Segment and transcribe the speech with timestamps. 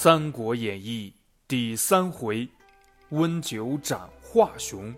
[0.00, 1.12] 三国演义》
[1.48, 2.48] 第三回，
[3.08, 4.94] 温酒斩华雄。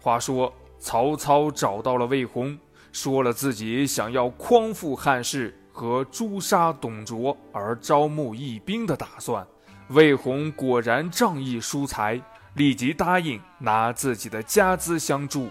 [0.00, 2.58] 话说曹操找到了魏红，
[2.92, 9.46] 说了自己想要匡复汉室和诛杀董卓而招募义兵的打算。
[9.88, 12.18] 魏红果然仗义疏财，
[12.54, 15.50] 立即答应拿自己的家资相助。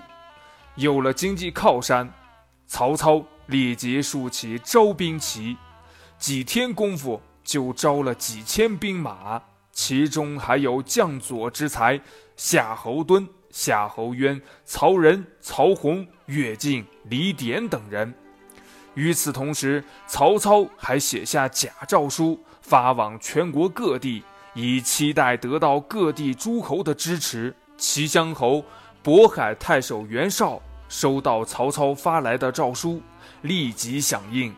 [0.73, 2.11] 有了经济靠山，
[2.66, 5.55] 曹操立即竖起招兵旗，
[6.18, 7.21] 几天功夫。
[7.45, 9.41] 就招了几千兵马，
[9.72, 12.02] 其中还有将佐之才
[12.35, 18.13] 夏侯惇、夏侯渊、曹仁、曹洪、乐进、李典等人。
[18.95, 24.23] 与此同时，曹操还写下假诏书，发往全国各地，
[24.54, 27.55] 以期待得到各地诸侯的支持。
[27.77, 28.63] 齐襄侯
[29.04, 33.02] 渤海太守袁绍收到曹操发来的诏书，
[33.41, 34.55] 立即响应。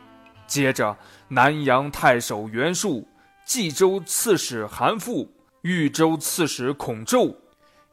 [0.47, 3.07] 接着，南阳太守袁术、
[3.45, 5.27] 冀州刺史韩馥、
[5.61, 7.35] 豫州刺史孔宙、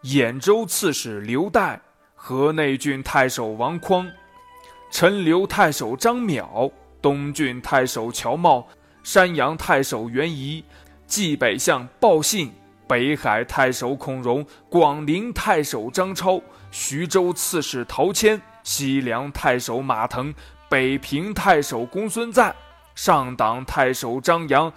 [0.05, 1.79] 兖州刺史刘岱、
[2.15, 4.11] 河内郡太守王匡、
[4.91, 6.71] 陈留太守张邈、
[7.03, 8.65] 东郡太守乔瑁、
[9.03, 10.65] 山阳太守袁仪、
[11.07, 12.53] 冀北相鲍信、
[12.87, 20.33] 北海太守孔融、广陵太守张超、徐州刺史陶谦、西凉太守马腾。
[20.75, 22.53] 北平太守公孙瓒、
[22.97, 24.73] 上党太守张扬、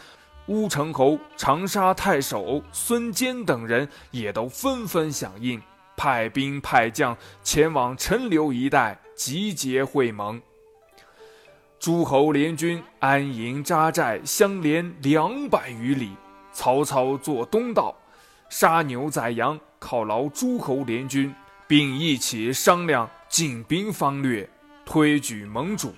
[0.45, 5.59] 乌程侯、长沙太守孙坚等人也都纷纷响应，
[5.95, 10.39] 派兵派将前往陈留一带集结会盟。
[11.80, 16.11] 诸侯联军安营扎寨，相连两百余里。
[16.54, 17.95] 曹操坐东道，
[18.50, 21.34] 杀牛宰羊，犒劳诸侯联军，
[21.67, 24.48] 并一起商量进兵方略。
[24.88, 25.94] 推举盟主，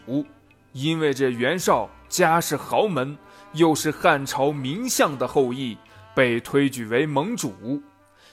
[0.73, 3.15] 因为这袁绍家世豪门，
[3.53, 5.77] 又是汉朝名相的后裔，
[6.15, 7.53] 被推举为盟主。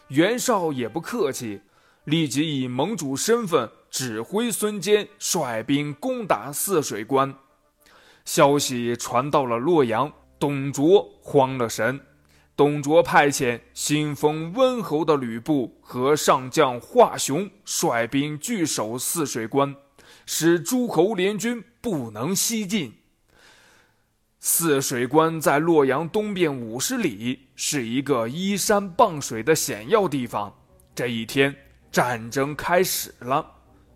[0.08, 1.60] 袁绍也不客气，
[2.04, 7.34] 立即以盟主身份指挥孙坚率兵攻打泗水关。
[8.25, 12.00] 消息传到了洛阳，董卓慌了神。
[12.56, 19.76] 董卓派遣新封温侯的吕布和上将华雄率兵据守泗水关。
[20.26, 22.92] 使诸侯联军不能西进。
[24.38, 30.54] 泗水关在洛阳东边五十里，是一个依山傍水的险要地方。
[30.94, 31.54] 这一天，
[31.91, 33.44] 战争开始了。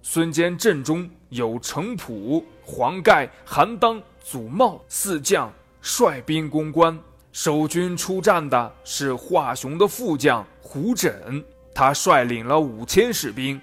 [0.02, 5.52] 孙坚阵中有程普、黄盖、韩当、祖茂四将
[5.82, 6.98] 率兵攻关。
[7.32, 13.60] 守军出战的是华雄的副将胡轸，他率领了五千士兵。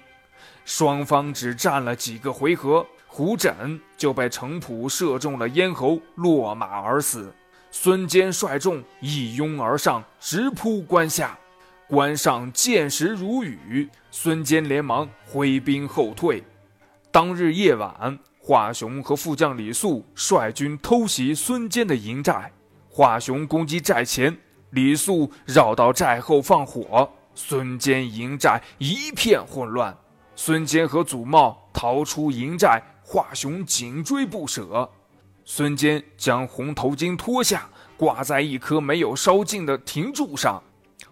[0.68, 7.32] 双方只战了几个回合，胡轸就被程普射中了咽喉，落马而死。
[7.70, 11.38] 孙坚率众一拥而上，直扑关下，
[11.88, 13.88] 关上箭石如雨。
[14.10, 16.44] 孙坚连忙挥兵后退。
[17.10, 22.52] 当日夜晚，华雄和副将李肃率军偷袭孙坚的营寨，
[22.90, 24.36] 华雄攻击寨前，
[24.72, 29.96] 李肃绕到寨后放火，孙坚营寨一片混乱。
[30.40, 34.88] 孙坚和祖茂逃出营寨，华雄紧追不舍。
[35.44, 40.62] 孙坚将红头巾脱下，挂在一棵没有烧尽的亭柱上。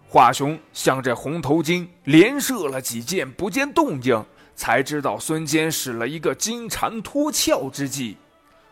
[0.07, 4.23] 华雄向这红头巾连射了几箭，不见动静，
[4.55, 8.15] 才知道孙坚使了一个金蝉脱壳之计。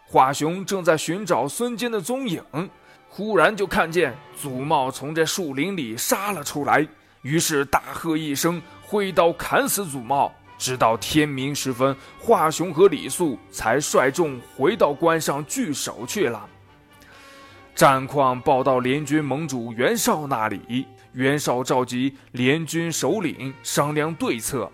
[0.08, 2.42] 华雄正在寻找孙坚的踪影，
[3.10, 6.88] 忽然就看见祖茂从这树林里杀了出来，
[7.24, 10.34] 于是大喝一声，挥刀砍死祖茂。
[10.58, 16.48] 直到天明时分，华雄和李肃才率众回到关上据守去了。
[17.74, 24.72] 战况报到联军盟主袁绍那里，袁绍召集联军首领商量对策。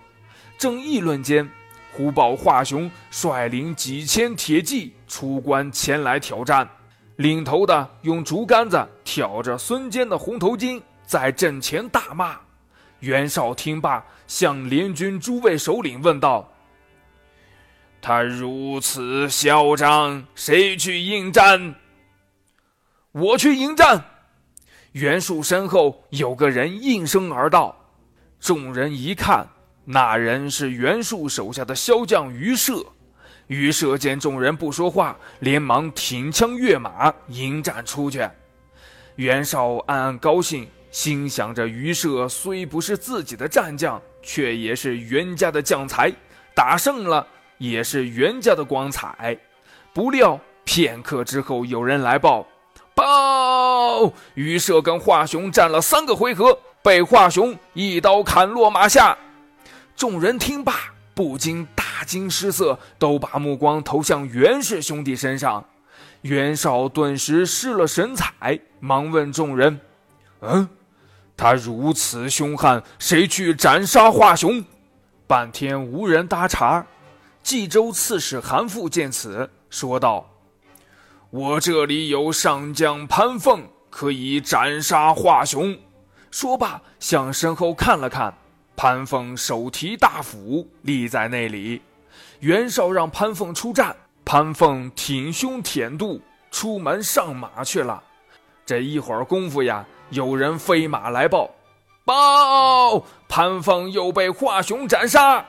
[0.58, 1.50] 正议论间，
[1.92, 6.70] 忽报华雄率领几千铁骑出关前来挑战，
[7.16, 12.38] 领头的用竹竿子挑着孙坚的红头巾，在阵前大骂。
[13.02, 16.52] 袁绍听罢，向联军诸位首领问道
[18.02, 21.76] ：“他如此嚣张，谁去应战
[23.12, 24.04] ？”“我去迎战。”
[24.94, 27.76] 袁术身后有个人应声而道。
[28.40, 29.48] 众人一看，
[29.86, 32.86] 那人是袁术手下的骁将于射。
[33.48, 38.28] 于射见众人不说话，连忙挺枪跃马迎战出去。
[39.16, 40.68] 袁绍暗暗高兴。
[40.92, 46.12] 心想着，于射虽不是自己的战将，却也是袁家的将才，
[46.54, 47.26] 打胜了
[47.58, 49.38] 也是袁家的光彩。
[49.94, 52.46] 不料片刻之后，有人来报：
[52.94, 54.14] 报报！
[54.36, 59.18] 于社跟华雄战了三个回合，被华雄一刀砍落马下。
[59.96, 60.74] 众人听罢，
[61.14, 65.64] 不禁大惊失色，都把目光投向袁氏兄弟身上。
[66.22, 69.80] 袁绍顿时失了神采，忙问众人
[70.42, 70.70] ：“嗯，
[71.42, 74.64] 他如此凶悍，谁去斩杀华雄？”
[75.26, 76.86] 半天无人搭茬。
[77.42, 80.30] 冀州刺史韩馥见此，说道
[81.32, 85.76] ：“我这里有上将潘凤，可以斩杀华雄。”
[86.30, 88.32] 说罢，向身后看了看，
[88.76, 91.82] 潘凤手提大斧立在那里。
[92.42, 93.96] 袁绍让潘凤出战。
[94.24, 96.22] 潘凤挺胸舔肚，
[96.52, 98.04] 出门上马去了。
[98.64, 101.50] 这一会儿功夫呀，有人飞马来报：
[102.04, 105.46] 报潘凤又被华雄斩杀。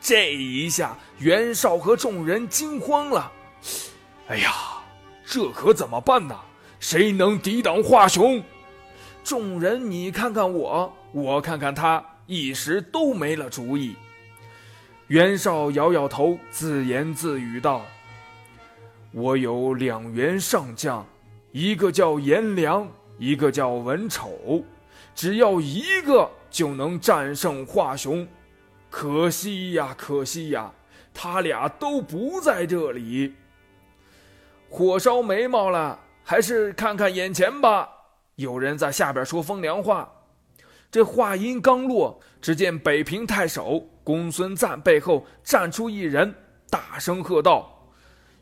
[0.00, 3.30] 这一下，袁绍和众人惊慌了。
[4.26, 4.52] 哎呀，
[5.24, 6.36] 这可怎么办呢？
[6.80, 8.42] 谁能抵挡华雄？
[9.22, 13.94] 众人你看看我，我看看他，一时都没了主意。
[15.06, 17.82] 袁绍摇摇头，自言自语道。
[19.12, 21.06] 我有两员上将，
[21.52, 22.88] 一个叫颜良，
[23.22, 24.64] 一个叫文丑，
[25.14, 28.26] 只要一个就能战胜华雄。
[28.90, 30.72] 可惜呀，可惜呀，
[31.14, 33.32] 他俩都不在这里。
[34.68, 37.88] 火烧眉毛了，还是看看眼前吧。
[38.34, 40.12] 有人在下边说风凉话。
[40.90, 46.34] 这话音刚落，只见北平太守公孙瓒背后站出一人，
[46.68, 47.86] 大声喝道。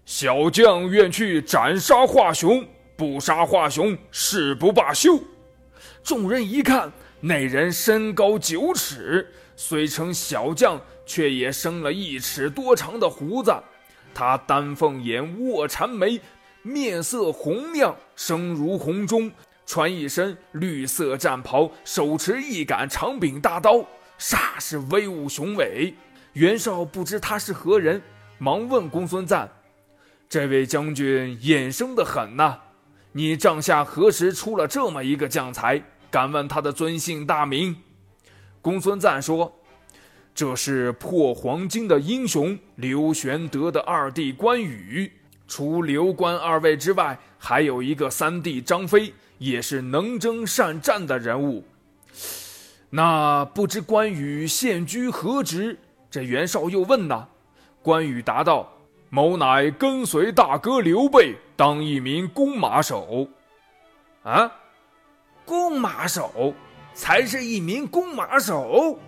[0.07, 2.67] 小将愿去斩杀华雄，
[3.01, 5.19] 不杀华雄，誓不罢休。
[6.05, 9.27] 众人一看，那人身高九尺，
[9.57, 13.55] 虽称小将，却也生了一尺多长的胡子。
[14.13, 16.21] 他丹凤眼，卧蚕眉，
[16.61, 19.33] 面色红亮，声如洪钟，
[19.65, 23.79] 穿一身绿色战袍，手持一杆长柄大刀，
[24.19, 25.95] 煞是威武雄伟。
[26.35, 28.03] 袁绍不知他是何人，
[28.37, 29.49] 忙问公孙瓒。
[30.29, 32.59] 这位将军眼生的很呐，
[33.13, 35.83] 你帐下何时出了这么一个将才？
[36.11, 37.77] 敢问他的尊姓大名？
[38.63, 39.53] 公孙瓒说
[40.35, 45.11] ：“这是破黄金的英雄刘玄德的二弟关羽。
[45.49, 51.65] 除刘关二位之外，还有一个三弟张飞，也是能征善战的人物。
[52.91, 55.79] 那不知关羽现居何职？”
[56.11, 57.27] 这袁绍又问呐，
[57.83, 58.73] 关羽答道。
[59.13, 63.29] 某乃跟随大哥刘备当一名弓马手，
[64.23, 64.51] 啊，
[65.45, 66.55] 弓马手
[66.95, 68.99] 才是一名弓马手。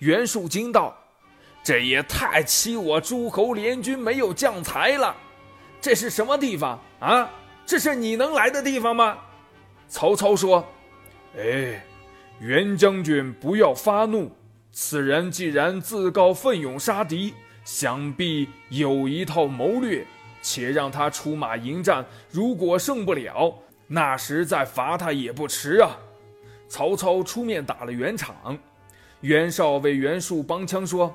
[0.00, 0.98] 袁术惊道
[1.62, 5.16] ：“这也太欺我诸侯联军没有将才了！
[5.80, 7.30] 这是什么地方啊？
[7.64, 9.16] 这是你能来的地方吗？”
[9.86, 10.66] 曹操说
[11.38, 11.86] ：“哎，
[12.40, 14.28] 袁将军不要发怒，
[14.72, 17.32] 此人既然自告奋勇杀敌。”
[17.64, 20.04] 想必有一套谋略，
[20.42, 22.04] 且让他出马迎战。
[22.30, 23.56] 如果胜不了，
[23.86, 25.96] 那时再罚他也不迟啊！
[26.68, 28.58] 曹操出面打了圆场，
[29.20, 31.14] 袁绍为袁术帮腔说：“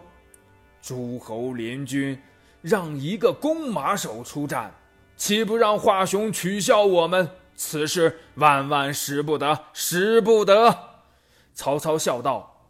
[0.81, 2.19] 诸侯联军
[2.61, 4.71] 让一个弓马手出战，
[5.15, 7.29] 岂不让华雄取笑我们？
[7.55, 10.77] 此事万万使不得，使不得！”
[11.55, 12.67] 曹操笑道：“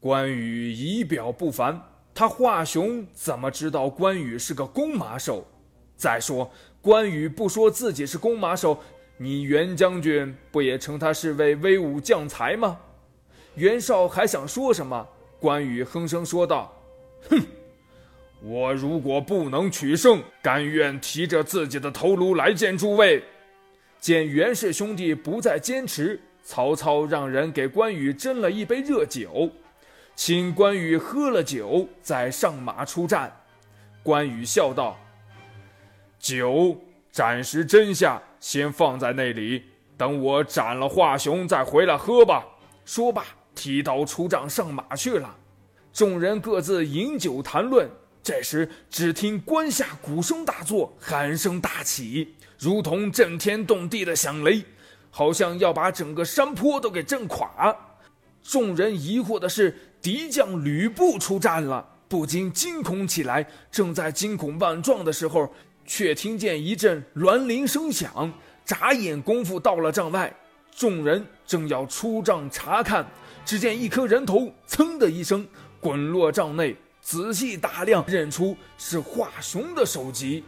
[0.00, 1.80] 关羽仪表不凡。”
[2.14, 5.46] 他华雄怎么知道关羽是个弓马手？
[5.98, 6.50] 再说
[6.80, 8.78] 关羽不说自己是弓马手，
[9.18, 12.78] 你袁将军不也称他是位威武将才吗？
[13.56, 15.06] 袁绍还想说什么，
[15.40, 16.72] 关羽哼声说道
[17.28, 17.42] ：“哼，
[18.40, 23.22] 我如果不能取胜，甘愿提着自己的头颅来见诸位。”
[24.00, 29.50] 见袁氏兄弟不再坚持，曹操让人给关羽斟了一杯热酒。
[30.14, 33.32] 请关羽喝了酒，再上马出战。
[34.04, 34.96] 关羽笑道
[36.18, 36.76] ：“酒
[37.10, 39.62] 暂时斟下，先放在那里，
[39.96, 42.44] 等我斩了华雄再回来喝吧。”
[42.84, 45.36] 说罢，提刀出帐上马去了。
[45.92, 47.88] 众人各自饮酒谈论。
[48.22, 54.62] 这时，只听关下鼓声大作，喊声大起，如同震天动地的响雷，
[55.10, 57.76] 好像要把整个山坡都给震垮。
[58.42, 59.76] 众人疑惑的是。
[60.00, 63.44] 敌将吕布出战了，不禁惊恐起来。
[63.68, 65.52] 正在惊恐万状的时候，
[65.88, 68.32] 却听见一阵銮铃声响。
[68.64, 70.30] 眨眼功夫到了帐外，
[70.70, 73.04] 众人正要出帐查看，
[73.42, 75.48] 只见一颗人头“噌”的一声
[75.80, 76.76] 滚落帐内。
[77.00, 80.44] 仔细打量，认出是华雄的首级。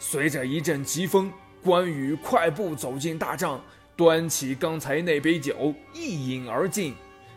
[0.00, 1.32] 随着一阵疾风，
[1.62, 3.62] 关羽快步走进大帐，
[3.94, 6.96] 端起刚才那杯酒一饮而尽，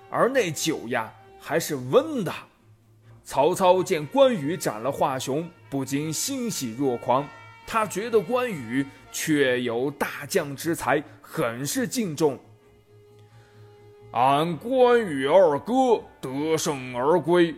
[0.10, 2.34] 而那酒呀还是温的。
[3.24, 7.28] 曹操见关羽斩了华雄，不禁欣喜若狂。
[7.68, 12.40] 他觉得关羽确有大将之才，很是敬重。
[14.12, 17.54] 俺关羽二哥得胜而归，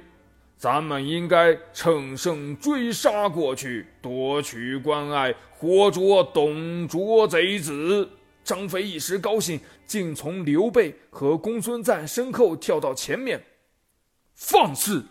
[0.58, 8.10] 咱们应该乘胜追杀过去，夺取关隘，活捉董卓贼子。
[8.44, 13.42] 张飞一时高兴，竟从刘备和公孙瓒身后跳到前面。
[14.36, 15.06] 放肆！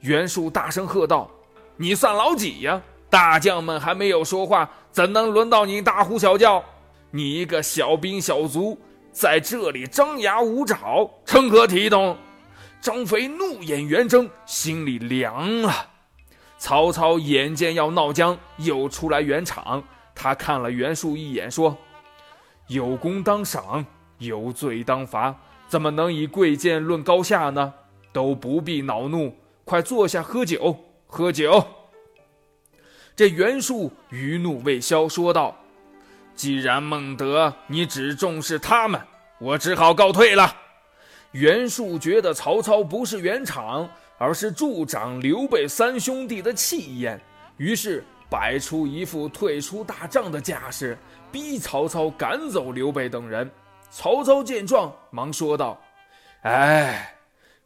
[0.00, 1.30] 袁术大声喝道
[1.78, 2.82] ：“你算老几呀？
[3.08, 6.62] 大将们还没有说话，怎能轮到你大呼小叫？
[7.10, 8.78] 你一个小兵小卒！”
[9.10, 12.16] 在这里张牙舞爪，成何体统？
[12.80, 15.72] 张飞怒眼圆睁，心里凉了。
[16.58, 19.82] 曹操眼见要闹僵，又出来圆场。
[20.14, 21.76] 他看了袁术一眼，说
[22.68, 23.84] ：“有功当赏，
[24.18, 25.34] 有罪当罚，
[25.66, 27.72] 怎么能以贵贱论高下呢？
[28.12, 30.76] 都不必恼怒，快坐下喝酒，
[31.08, 31.66] 喝酒。”
[33.16, 35.56] 这袁术余怒未消，说道。
[36.36, 39.00] 既然孟德你只重视他们，
[39.40, 40.56] 我只好告退了。
[41.32, 47.20] 袁术觉得曹操不是圆场，而是助长刘备三兄弟的气焰，
[47.56, 50.96] 于是摆出一副退出大帐的架势，
[51.32, 53.50] 逼曹操赶走刘备等人。
[53.90, 55.76] 曹操见状，忙说道
[56.44, 57.16] ：“哎，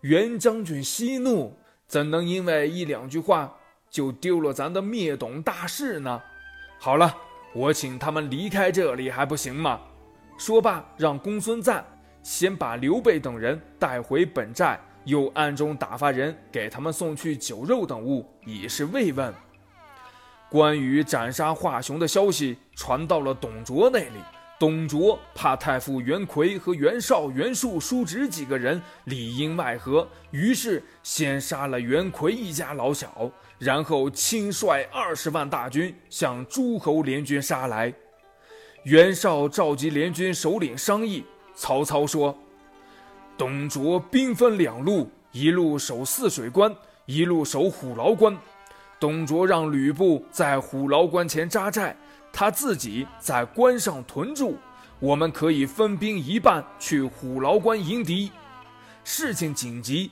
[0.01, 1.55] 袁将军息怒，
[1.93, 3.55] 怎能因为一两句话
[3.91, 6.23] 就丢了咱的灭董大事呢？
[6.79, 7.15] 好了。”
[7.55, 9.79] 我请他们离开这里还不行吗？
[10.39, 11.85] 说罢，让公孙瓒
[12.23, 19.35] 先把刘备等人带回本寨，又暗中打发人给他们送去酒肉等物，以示慰问。
[20.49, 24.19] 关羽斩杀华雄的消息传到了董卓那里，
[24.63, 33.29] 董卓怕太傅袁奎和袁绍、袁术叔侄几个人里应外合，于是先杀了袁奎一家老小。
[33.59, 37.93] 然后亲率二十万大军向诸侯联军杀来，
[38.85, 41.25] 袁绍召集联军首领商议。
[41.57, 42.33] 曹操说
[43.37, 46.73] ：“董卓兵分两路，一路守泗水关，
[47.07, 48.39] 一路守虎牢关。
[49.01, 51.97] 董卓让吕布在虎牢关前扎寨，
[52.33, 54.57] 他自己在关上屯驻。
[54.99, 58.31] 我们可以分兵一半去虎牢关迎敌。
[59.05, 60.11] 事情紧急，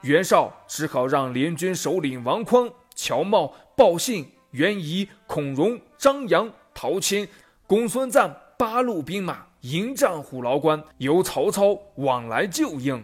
[0.00, 7.26] 袁绍只好让联军首领王匡。”乔瑁、鲍信、袁仪、孔融、张扬、陶谦、
[7.66, 13.02] 公孙瓒八路兵马迎战虎牢关，由曹操往来救应。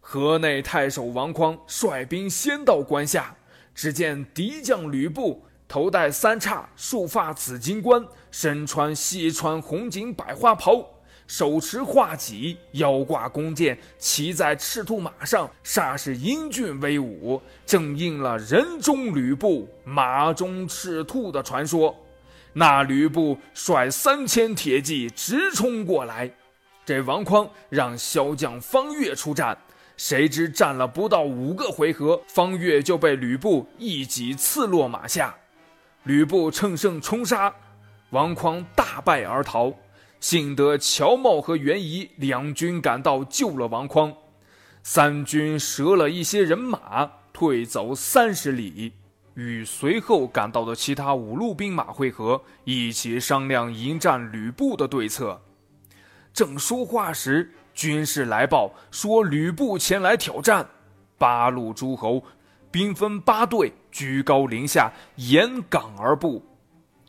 [0.00, 3.36] 河内太守王匡率兵先到关下，
[3.74, 10.84] 只见敌将吕布头戴三叉，束发紫金冠，身穿西川红锦百花袍。
[11.26, 21.92] 手持画戟，腰挂弓箭，骑在赤兔马上，煞是英俊威武，正应了“人中吕布，马中赤兔”的传说。
[22.52, 26.30] 那吕布率三千铁骑直冲过来，
[26.84, 29.58] 这王匡让骁将方悦出战，
[29.96, 35.36] 谁知战了不到五个回合，方悦就被吕布一戟刺落马下。
[36.06, 37.52] 吕布乘胜冲杀，
[38.10, 39.74] 王匡大败而逃。
[40.20, 44.14] 幸得乔瑁和袁仪两军赶到，救了王匡。
[44.84, 48.92] 三军折了一些人马，退走三十里，
[49.34, 55.42] 与随后赶到的其他五路兵马会合，一起商量迎战吕布的对策。
[56.32, 60.64] 正说话时，军士来报说吕布前来挑战。
[61.18, 62.22] 八路诸侯
[62.70, 66.44] 兵分八队，居高临下，沿岗而布。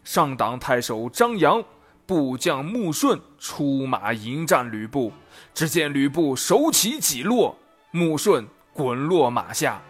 [0.03, 1.63] 上党太守张扬。
[2.05, 5.11] 部将穆顺出马迎战吕布，
[5.53, 7.53] 只见吕布手起戟落，
[7.91, 9.81] 穆顺滚落马下。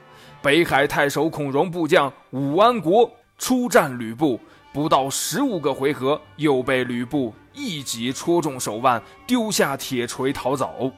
[0.41, 3.07] 北海太守孔融部将武安国
[3.37, 4.39] 出战吕布，
[4.73, 10.91] 不到十五个回合，又被吕布一戟戳中手腕，丢下铁锤逃走。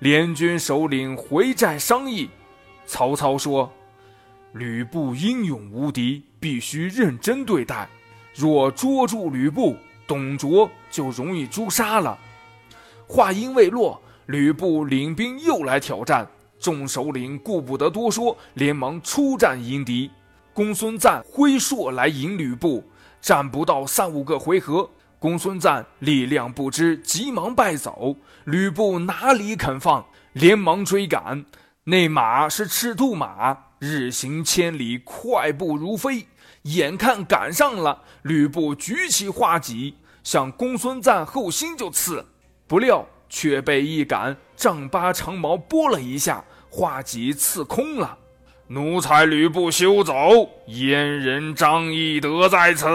[0.00, 2.28] 联军首领回寨商议，
[2.86, 3.72] 曹操说
[4.52, 7.88] ：“吕布英勇无敌，必须认真对待。
[8.34, 9.76] 若捉住吕布，”
[10.06, 12.18] 董卓就容易诛杀了。
[13.06, 20.10] 话音未落，吕布领兵又来挑战，众首领顾不得多说，连忙出战迎敌。
[20.52, 22.84] 公孙瓒挥槊来迎吕布，
[23.20, 24.88] 战不到三五个回合，
[25.18, 28.14] 公孙瓒力量不支，急忙败走。
[28.44, 31.44] 吕布哪里肯放，连忙追赶。
[31.86, 36.26] 那马是赤兔马，日行千里，快步如飞。
[36.62, 42.24] 眼看赶上了，吕布举起画戟，向公孙瓒后心就刺，
[42.66, 48.16] 不料却被一杆丈八长矛拨了一下，画戟刺空了。
[48.68, 50.14] 奴才吕布休走，
[50.66, 52.88] 阉人张翼德在此。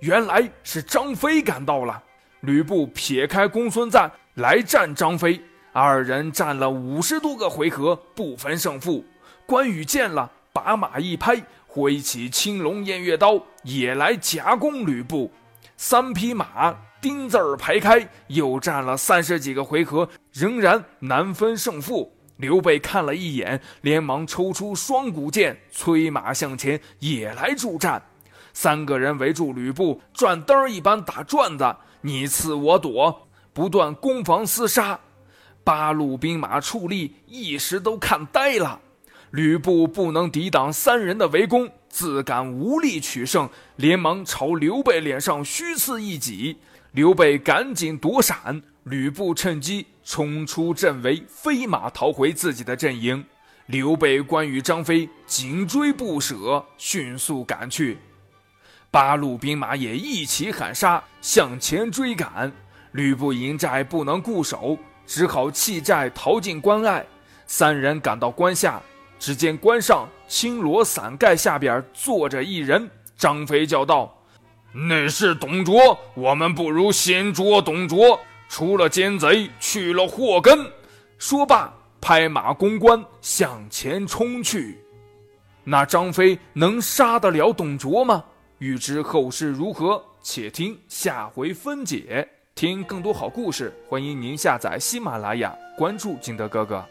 [0.00, 2.02] 原来是张飞赶到了。
[2.40, 5.40] 吕布撇开公孙瓒来战张飞，
[5.76, 9.04] 二人战了五十多个回合，不分胜负。
[9.44, 15.32] 关羽见了，把马一拍，挥起青龙偃月刀，也来夹攻吕布。
[15.76, 22.16] 三匹马丁字儿排开，又战了三十几个回合，仍然难分胜负。
[22.36, 28.00] 刘备看了一眼，连忙抽出双股剑，催马向前，也来助战。
[28.52, 35.00] 三个人围住吕布，转灯一般打转子，你刺我躲，不断攻防厮杀。
[35.64, 38.80] 八路兵马矗立，一时都看呆了。
[39.30, 46.58] 吕布不能抵挡三人的围攻，自感无力取胜，连忙朝刘备脸上虚刺一戟。
[46.92, 53.24] 刘备赶紧躲闪，吕布趁机冲出阵围，飞马逃回自己的阵营。
[53.66, 57.98] 刘备、关羽、张飞紧追不舍，迅速赶去。
[58.90, 62.52] 八路兵马也一起喊杀，向前追赶。
[62.92, 67.04] 吕布营寨不能固守，只好弃寨逃进关隘。
[67.46, 68.80] 三人赶到关下，
[69.18, 72.90] 只见关上青罗伞盖下边坐着一人。
[73.16, 74.16] 张飞叫道。
[74.72, 78.18] 那是董卓，我们不如先捉董卓，
[78.48, 80.68] 除了奸贼，去了祸根。
[81.16, 84.84] 说罢，拍马攻关，向前冲去。
[85.62, 88.24] 那张飞能杀得了董卓吗？
[88.58, 92.28] 欲知后事如何，且听下回分解。
[92.56, 96.86] 听更多好故事，欢迎您下载喜马拉雅，关注金德哥哥。